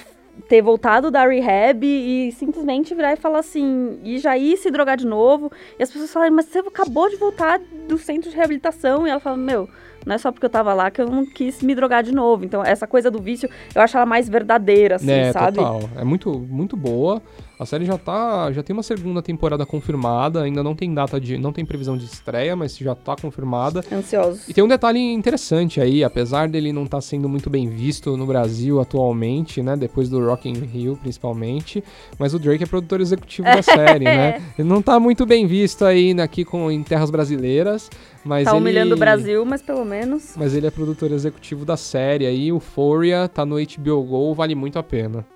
[0.49, 4.97] ter voltado da rehab e simplesmente virar e falar assim, e já ir se drogar
[4.97, 5.51] de novo.
[5.79, 9.07] E as pessoas falam, mas você acabou de voltar do centro de reabilitação.
[9.07, 9.69] E ela fala, meu,
[10.07, 12.45] não é só porque eu tava lá que eu não quis me drogar de novo.
[12.45, 15.57] Então, essa coisa do vício, eu acho ela mais verdadeira, assim, é, sabe?
[15.57, 15.81] total.
[15.97, 17.23] É muito, muito boa.
[17.59, 21.37] A série já tá, já tem uma segunda temporada confirmada, ainda não tem data de,
[21.37, 23.83] não tem previsão de estreia, mas já tá confirmada.
[23.93, 24.49] Ansiosos.
[24.49, 28.27] E tem um detalhe interessante aí, apesar dele não estar sendo muito bem visto no
[28.27, 29.77] Brasil atualmente, né?
[29.77, 31.83] Depois do Rock in Rio, principalmente.
[32.17, 34.41] Mas o Drake é produtor executivo da série, né?
[34.57, 37.78] Ele não tá muito bem visto aí né, aqui com, em terras brasileiras,
[38.25, 38.59] mas Tá ele...
[38.61, 40.35] humilhando o Brasil, mas pelo menos.
[40.37, 44.79] Mas ele é produtor executivo da série aí, Euphoria, tá no HBO Go, vale muito
[44.79, 45.27] a pena.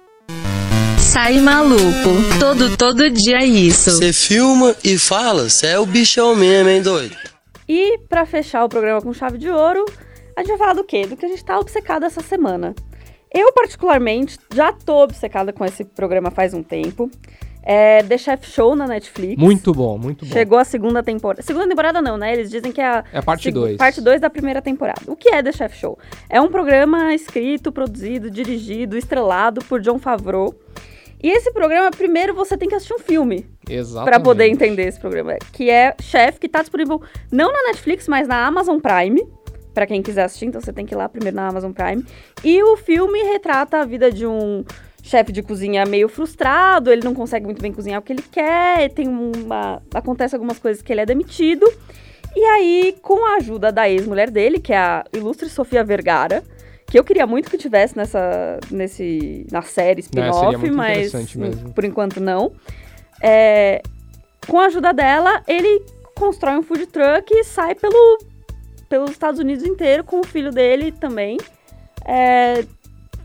[0.98, 2.38] Sai maluco.
[2.40, 3.90] Todo, todo dia isso.
[3.90, 7.14] Você filma e fala, você é o bichão mesmo, hein, doido?
[7.68, 9.84] E pra fechar o programa com chave de ouro,
[10.36, 11.06] a gente vai falar do quê?
[11.06, 12.74] Do que a gente tá obcecado essa semana.
[13.34, 17.10] Eu, particularmente, já tô obcecada com esse programa faz um tempo.
[17.62, 19.40] É The Chef Show na Netflix.
[19.40, 20.32] Muito bom, muito bom.
[20.32, 21.42] Chegou a segunda temporada.
[21.42, 22.32] Segunda temporada não, né?
[22.32, 23.76] Eles dizem que é a É a parte segu- 2.
[23.76, 25.00] parte 2 da primeira temporada.
[25.06, 25.98] O que é The Chef Show?
[26.28, 30.54] É um programa escrito, produzido, dirigido, estrelado por John Favreau.
[31.22, 34.10] E esse programa, primeiro você tem que assistir um filme Exatamente.
[34.10, 38.26] Pra poder entender esse programa, que é Chef, que tá disponível não na Netflix, mas
[38.26, 39.22] na Amazon Prime.
[39.72, 42.04] Pra quem quiser assistir, então você tem que ir lá primeiro na Amazon Prime.
[42.44, 44.64] E o filme retrata a vida de um
[45.02, 48.88] chefe de cozinha meio frustrado, ele não consegue muito bem cozinhar o que ele quer,
[48.90, 51.66] tem uma acontece algumas coisas que ele é demitido.
[52.34, 56.42] E aí, com a ajuda da ex-mulher dele, que é a ilustre Sofia Vergara,
[56.86, 61.72] que eu queria muito que tivesse nessa, nesse, na série É, spin-off, mas mesmo.
[61.74, 62.52] por enquanto não.
[63.20, 63.82] É,
[64.46, 65.84] com a ajuda dela, ele
[66.14, 68.18] constrói um food truck e sai pelo,
[68.88, 71.38] pelos Estados Unidos inteiro com o filho dele também.
[72.04, 72.64] é,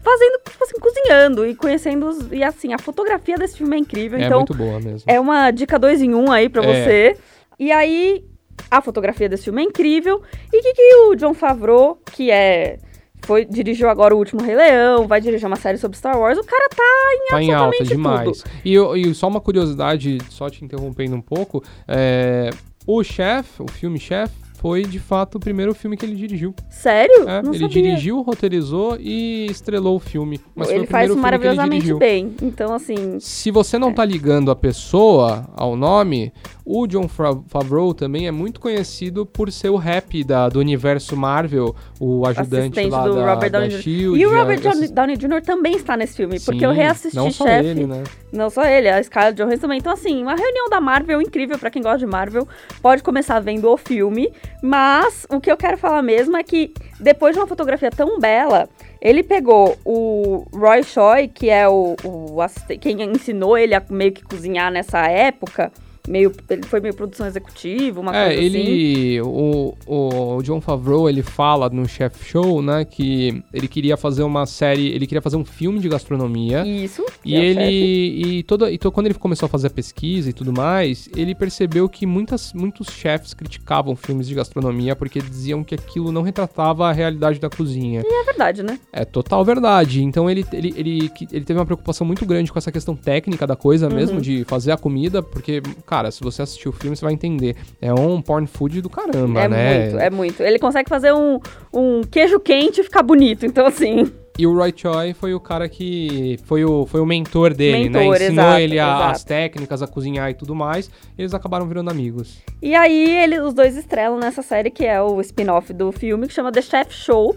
[0.08, 2.32] fazendo, tipo assim, cozinhando e conhecendo os.
[2.32, 4.20] E assim, a fotografia desse filme é incrível.
[4.20, 5.04] É então, muito boa mesmo.
[5.06, 6.67] é uma dica dois em um aí pra É.
[6.84, 7.17] você.
[7.60, 8.24] E aí,
[8.72, 10.22] a fotografia desse filme é incrível.
[10.54, 12.78] E o que, que o John Favreau, que é.
[13.26, 16.38] Foi, dirigiu agora o último Rei Leão, vai dirigir uma série sobre Star Wars.
[16.38, 18.43] O cara tá em Tá em alta demais.
[18.63, 22.52] E, eu- e só uma curiosidade, só te interrompendo um pouco, é,
[22.86, 26.54] o Chef, o filme Chef, foi de fato o primeiro filme que ele dirigiu.
[26.67, 27.30] Sério?
[27.30, 27.70] É, ele sabia.
[27.70, 30.41] dirigiu, roteirizou e estrelou o filme.
[30.56, 32.00] Mas foi ele faz ele maravilhosamente dirigiu.
[32.00, 32.36] bem.
[32.41, 33.20] Então, assim.
[33.20, 36.34] Se você não tá ligando a pessoa ao nome,
[36.69, 41.73] o John Favreau também é muito conhecido por ser o rap da, do universo Marvel,
[41.97, 43.82] o ajudante Assistente lá do da, Robert da Downey Jr.
[43.82, 44.19] SHIELD.
[44.19, 45.41] E o Robert Downey, assist- Downey Jr.
[45.45, 47.65] também está nesse filme, porque Sim, eu reassisti Não só Chef.
[47.65, 48.03] ele, né?
[48.34, 49.77] Não só ele, a Scarlett Johansson também.
[49.77, 52.45] Então, assim, uma reunião da Marvel incrível pra quem gosta de Marvel.
[52.82, 54.30] Pode começar vendo o filme,
[54.62, 58.67] mas o que eu quero falar mesmo é que depois de uma fotografia tão bela,
[59.01, 62.36] ele pegou o Roy Choi, que é o, o
[62.82, 65.71] quem ensinou ele a meio que cozinhar nessa época.
[66.08, 68.58] Meio, ele foi meio produção executiva, uma É, coisa assim.
[68.58, 69.22] ele.
[69.22, 74.46] O, o John Favreau, ele fala no Chef Show, né, que ele queria fazer uma
[74.46, 76.65] série, ele queria fazer um filme de gastronomia.
[76.65, 77.06] Isso.
[77.26, 78.38] E é ele.
[78.38, 81.36] E, toda, e to- quando ele começou a fazer a pesquisa e tudo mais, ele
[81.36, 86.88] percebeu que muitas, muitos chefs criticavam filmes de gastronomia porque diziam que aquilo não retratava
[86.88, 88.04] a realidade da cozinha.
[88.06, 88.80] É verdade, né?
[88.93, 90.04] É total verdade.
[90.04, 93.56] Então ele, ele, ele, ele teve uma preocupação muito grande com essa questão técnica da
[93.56, 93.96] coisa Uhum.
[93.96, 97.56] mesmo, de fazer a comida, porque, cara, se você assistir o filme, você vai entender.
[97.82, 99.80] É um porn food do caramba, é né?
[99.84, 100.44] muito, é muito.
[100.44, 101.40] Ele consegue fazer um,
[101.74, 103.46] um queijo quente e ficar bonito.
[103.46, 104.12] Então, assim.
[104.40, 108.00] E o Roy Choi foi o cara que foi o, foi o mentor dele, né?
[108.02, 110.88] Mentor, Ensinou exato, ele a- as técnicas, a cozinhar e tudo mais.
[111.18, 112.38] E eles acabaram virando amigos.
[112.62, 116.34] E aí, ele, os dois estrelam nessa série que é o spin-off do filme, que
[116.34, 117.36] chama The Chef Show.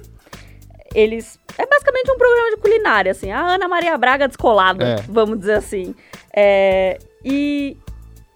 [0.95, 1.39] Eles.
[1.57, 3.31] É basicamente um programa de culinária, assim.
[3.31, 4.97] A Ana Maria Braga descolada, É.
[5.09, 5.95] vamos dizer assim.
[6.35, 7.77] É, e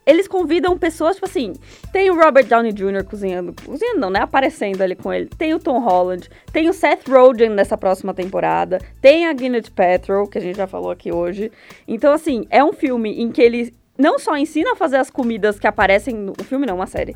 [0.06, 1.54] eles convidam pessoas, tipo assim,
[1.92, 3.04] tem o Robert Downey Jr.
[3.04, 4.20] cozinhando, cozinhando não, né?
[4.20, 5.26] Aparecendo ali com ele.
[5.26, 10.26] Tem o Tom Holland, tem o Seth Rogen nessa próxima temporada, tem a Gwyneth Paltrow,
[10.26, 11.50] que a gente já falou aqui hoje.
[11.88, 15.58] Então, assim, é um filme em que ele não só ensina a fazer as comidas
[15.58, 17.14] que aparecem no o filme, não, uma série.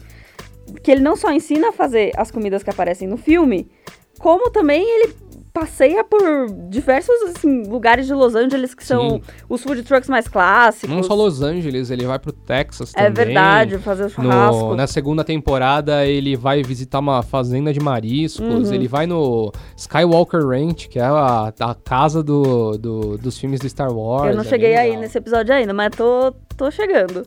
[0.82, 3.70] Que ele não só ensina a fazer as comidas que aparecem no filme,
[4.18, 5.14] como também ele
[5.52, 6.20] passeia por
[6.68, 9.22] diversos assim, lugares de Los Angeles que são Sim.
[9.48, 10.88] os food trucks mais clássicos.
[10.94, 13.24] Não só Los Angeles, ele vai pro Texas É também.
[13.26, 14.62] verdade, fazer o churrasco.
[14.70, 18.68] No, na segunda temporada, ele vai visitar uma fazenda de mariscos.
[18.68, 18.74] Uhum.
[18.74, 23.68] Ele vai no Skywalker Ranch, que é a, a casa do, do- dos filmes do
[23.68, 24.30] Star Wars.
[24.30, 25.02] Eu não é cheguei aí legal.
[25.02, 27.26] nesse episódio ainda, mas tô, tô chegando.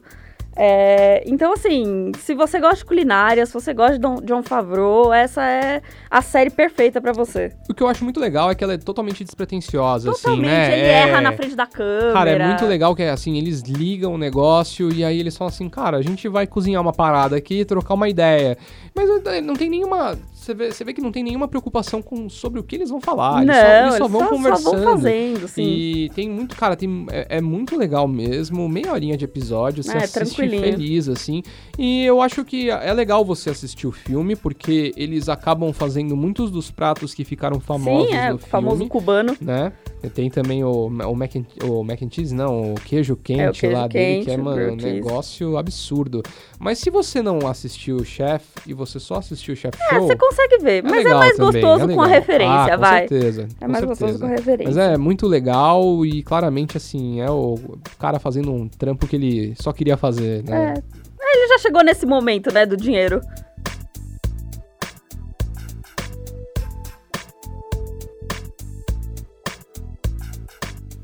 [0.55, 5.13] É, então, assim, se você gosta de culinária, se você gosta de Don- John Favreau,
[5.13, 7.51] essa é a série perfeita pra você.
[7.69, 10.77] O que eu acho muito legal é que ela é totalmente despretensiosa, Totalmente, assim, né?
[10.79, 12.13] ele É- erra na frente da câmera.
[12.13, 15.49] Cara, é muito legal que é assim, eles ligam o negócio e aí eles falam
[15.53, 18.57] assim, cara, a gente vai cozinhar uma parada aqui, trocar uma ideia.
[18.93, 20.17] Mas eh, não tem nenhuma.
[20.41, 22.99] Você vê, você vê que não tem nenhuma preocupação com, sobre o que eles vão
[22.99, 23.45] falar.
[23.45, 24.63] não, eles só, eles só eles vão só, conversando.
[24.63, 25.61] Só vão fazendo, sim.
[25.61, 29.91] E tem muito, cara, tem, é, é muito legal mesmo, meia horinha de episódio, você
[29.91, 31.43] É, assiste feliz, assim.
[31.77, 36.49] E eu acho que é legal você assistir o filme, porque eles acabam fazendo muitos
[36.49, 39.37] dos pratos que ficaram famosos sim, é, no o famoso filme, cubano.
[39.39, 39.71] né?
[40.09, 43.51] Tem também o, o, mac and, o mac and cheese, não, o queijo quente É,
[43.51, 46.23] queijo lá dele, que é, quente, o mano, um negócio absurdo.
[46.59, 50.07] Mas se você não assistiu o Chef e você só assistiu o Chef É, Show...
[50.07, 53.07] você consegue ver, mas é mais também, gostoso é com a referência, ah, com vai.
[53.07, 54.19] certeza, É mais gostoso certeza.
[54.19, 54.65] com a referência.
[54.75, 57.57] Mas é muito legal e claramente, assim, é o
[57.99, 60.73] cara fazendo um trampo que ele só queria fazer, né?
[60.77, 61.01] É.
[61.33, 63.21] Ele já chegou nesse momento, né, do dinheiro.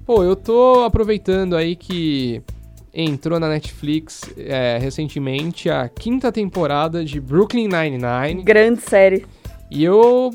[0.07, 2.41] Pô, eu tô aproveitando aí que
[2.93, 9.25] entrou na Netflix é, recentemente a quinta temporada de Brooklyn Nine-Nine Grande série.
[9.69, 10.31] e eu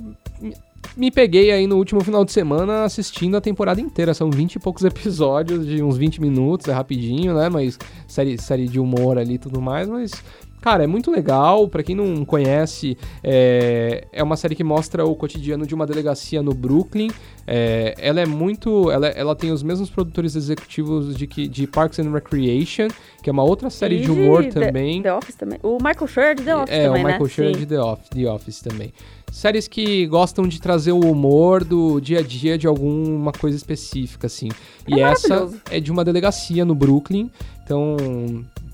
[0.94, 4.12] me- peguei aí no último final de semana assistindo a temporada inteira.
[4.12, 7.48] São 20 e poucos episódios de uns 20 minutos, é rapidinho, né?
[7.48, 10.12] Mas série, série de humor ali e tudo mais, mas...
[10.62, 11.68] cara, é muito legal.
[11.68, 16.40] Pra quem não conhece, é, é uma série que mostra o cotidiano de uma delegacia
[16.42, 17.10] no Brooklyn.
[17.46, 18.90] É, ela é muito.
[18.90, 22.88] Ela, ela tem os mesmos produtores executivos de, que, de Parks and Recreation,
[23.22, 25.02] que é uma outra série E de humor The- também.
[25.02, 25.58] The Office também.
[25.62, 27.28] O Michael Schur de The Office É, também, o Michael né?
[27.28, 28.92] Schur de The Office, The Office também.
[29.30, 34.26] Séries que gostam de trazer o humor do dia a dia de alguma coisa específica,
[34.26, 34.48] assim.
[34.86, 37.30] E É essa é de uma delegacia no Brooklyn,
[37.64, 37.96] então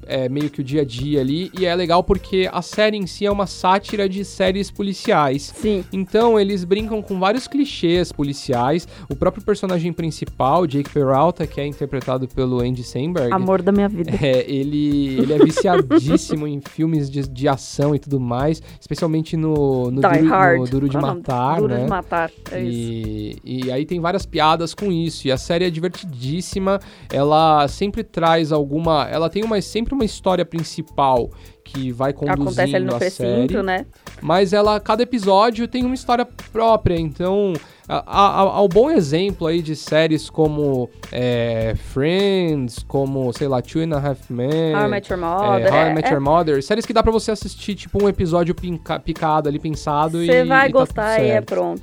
[0.08, 1.50] é meio que o dia a dia ali.
[1.58, 5.52] E é legal porque a série em si é uma sátira de séries policiais.
[5.54, 5.84] Sim.
[5.92, 8.88] Então eles brincam com vários clichês policiais.
[9.08, 13.32] O próprio personagem principal, Jake Peralta, que é interpretado pelo Andy Samberg.
[13.32, 14.10] Amor da minha vida.
[14.20, 19.90] É, ele, ele é viciadíssimo em filmes de, de ação e tudo mais, especialmente no,
[19.90, 20.60] no, Die duro, Hard.
[20.60, 21.14] no Duro de Qual é?
[21.14, 21.84] Matar, Duro né?
[21.84, 22.30] de Matar.
[22.50, 23.40] É isso.
[23.44, 25.28] E, e aí tem várias piadas com isso.
[25.28, 26.80] E a série é divertidíssima.
[27.12, 29.06] Ela sempre traz alguma.
[29.08, 31.30] Ela tem uma, sempre uma história principal
[31.64, 33.62] que vai conduzindo Acontece ali no a precinto, série.
[33.62, 33.84] né?
[34.22, 37.52] Mas ela, cada episódio tem uma história própria, então
[37.88, 43.98] ao bom exemplo aí de séries como é, Friends, como, sei lá, Two and a
[43.98, 45.72] Half Men, How I Met Your é, Mother.
[45.72, 48.08] How I é- Met é- Your Mother, séries que dá pra você assistir, tipo, um
[48.08, 51.82] episódio pinca- picado ali, pensado e Você vai e tá gostar tudo e é pronto.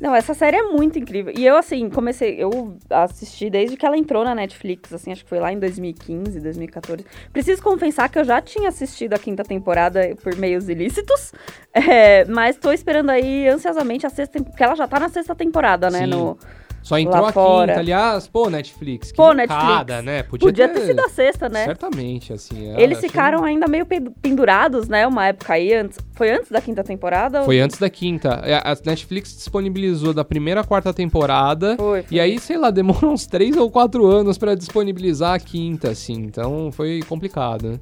[0.00, 1.32] Não, essa série é muito incrível.
[1.36, 2.36] E eu, assim, comecei.
[2.42, 6.40] Eu assisti desde que ela entrou na Netflix, assim, acho que foi lá em 2015,
[6.40, 7.04] 2014.
[7.32, 11.32] Preciso confessar que eu já tinha assistido a quinta temporada por meios ilícitos.
[11.72, 14.42] é, mas tô esperando aí ansiosamente a sexta.
[14.42, 16.00] Porque ela já tá na sexta temporada, né?
[16.00, 16.06] Sim.
[16.06, 16.38] No,
[16.84, 17.66] Só entrou lá a fora.
[17.68, 20.04] quinta, aliás, pô, Netflix, que Pô, mancada, Netflix.
[20.04, 20.22] né?
[20.22, 21.64] Podia, podia ter sido a sexta, né?
[21.64, 22.74] Certamente, assim.
[22.74, 25.06] é, Eles ficaram ainda meio pe- pendurados, né?
[25.06, 25.98] Uma época aí antes.
[26.12, 27.38] Foi antes da quinta temporada?
[27.40, 28.42] ou- Foi antes da quinta.
[28.44, 31.74] É, A Netflix disponibilizou da primeira à quarta temporada.
[31.78, 32.16] Foi, foi.
[32.16, 36.12] E aí, sei lá, demorou uns três ou quatro anos pra disponibilizar a quinta, assim.
[36.14, 37.70] Então foi complicado.
[37.70, 37.80] né?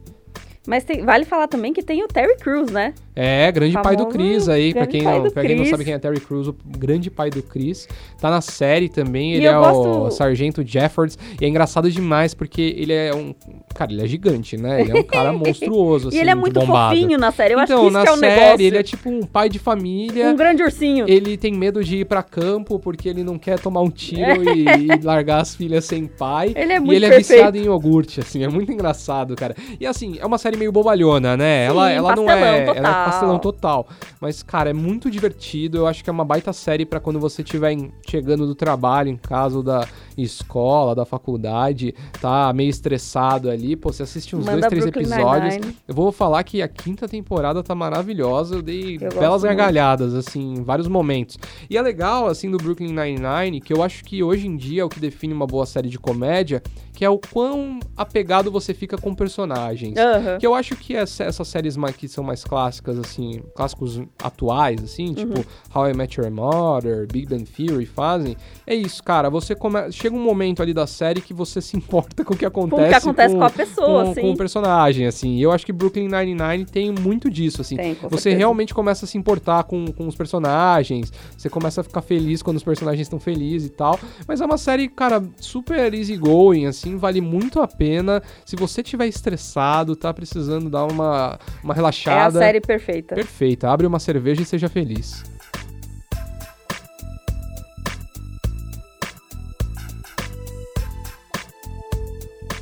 [0.65, 2.95] Mas tem- vale falar também que tem o Terry Crews, né?
[3.15, 5.93] É, grande pai do Famoso Chris aí, pra quem, não, pra quem não sabe quem
[5.93, 7.87] é Terry Crews, o grande pai do Chris.
[8.19, 11.19] Tá na série também, E ele é o gosto- Sargento Jeffords.
[11.41, 13.35] E é engraçado demais porque ele é um.
[13.75, 14.81] Cara, ele é gigante, né?
[14.81, 16.95] Ele é um cara monstruoso, assim, e ele é de muito bombado.
[16.97, 17.55] fofinho na série.
[17.55, 18.67] Eu então, acho que isso na que é um série, negócio.
[18.67, 20.29] ele é tipo um pai de família.
[20.29, 21.05] Um grande ursinho.
[21.09, 24.65] Ele tem medo de ir pra campo porque ele não quer tomar um tiro e,
[24.67, 26.53] e largar as filhas sem pai.
[26.57, 27.29] Ele é e muito ele é perfeito.
[27.39, 29.55] viciado em iogurte, assim, é muito engraçado, cara.
[29.79, 31.65] E assim, é uma série meio bobalhona, né?
[31.67, 32.33] ela ela não é.
[32.33, 33.02] Ela é total.
[33.05, 33.87] Pastelão total.
[34.21, 35.79] Mas, cara, é muito divertido.
[35.79, 37.77] Eu acho que é uma baita série pra quando você estiver
[38.09, 39.87] chegando do trabalho, em casa, ou da
[40.17, 43.77] escola, da faculdade, tá meio estressado ali.
[43.77, 45.55] Pô, você assiste uns Manda dois, três Brooklyn episódios.
[45.55, 45.77] Nine-Nine.
[45.89, 48.57] Eu vou falar que a quinta temporada tá maravilhosa.
[48.57, 49.57] Eu dei Eu belas muito.
[49.57, 51.39] gargalhadas, assim, em vários momentos.
[51.69, 54.85] E é legal, assim, do Brooklyn Nine-Nine, que eu acho que hoje em dia é
[54.85, 56.63] o que define uma boa série de comédia,
[56.93, 59.97] que é o quão apegado você fica com personagens.
[59.97, 60.39] Aham.
[60.39, 64.83] Que eu acho que essa- essas séries mais, que são mais clássicas, assim, clássicos atuais,
[64.83, 65.45] assim, tipo Uhum.
[65.75, 69.91] How I Met Your Mother, Big Bang Theory fazem, é isso, cara, você come...
[69.91, 72.85] chega um momento ali da série que você se importa com o que acontece Com
[72.85, 74.21] o que acontece com, a pessoa, com, assim.
[74.21, 75.37] com o personagem, assim.
[75.37, 77.77] E eu acho que Brooklyn Nine-Nine tem muito disso, assim.
[77.77, 78.39] Tem, com você certeza.
[78.39, 82.57] realmente começa a se importar com, com os personagens, você começa a ficar feliz quando
[82.57, 83.99] os personagens estão felizes e tal.
[84.27, 88.23] Mas é uma série, cara, super easygoing, assim, vale muito a pena.
[88.45, 92.39] Se você tiver estressado, tá precisando dar uma, uma É a relaxada.
[92.39, 92.82] série perfeita.
[93.15, 93.71] Perfeita.
[93.71, 95.23] Abre uma cerveja e seja feliz.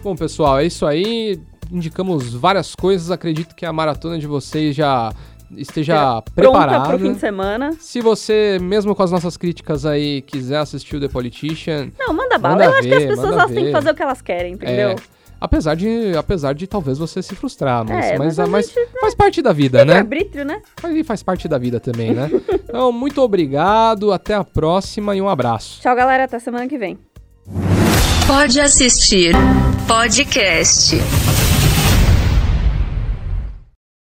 [0.03, 1.39] Bom, pessoal, é isso aí.
[1.71, 3.11] Indicamos várias coisas.
[3.11, 5.13] Acredito que a maratona de vocês já
[5.57, 6.89] esteja Pronta preparada.
[6.89, 7.73] pro fim de semana.
[7.79, 12.39] Se você, mesmo com as nossas críticas aí, quiser assistir o The Politician, Não, manda
[12.39, 12.55] bala.
[12.55, 13.73] Manda Eu acho que as ver, pessoas elas têm que ver.
[13.73, 14.91] fazer o que elas querem, entendeu?
[14.91, 14.97] é,
[15.41, 18.89] apesar de, apesar de talvez você se frustrar, mas, É, mas, mas a mas gente-
[19.01, 19.99] faz parte da vida, né?
[19.99, 20.61] Arbítrio, né?
[20.83, 22.31] Mas faz parte da vida também, né?
[22.53, 25.81] então, muito obrigado, até a próxima e um abraço.
[25.81, 26.25] Tchau, galera.
[26.25, 26.99] Até semana que vem.
[28.27, 29.35] Pode assistir
[29.89, 30.97] podcast.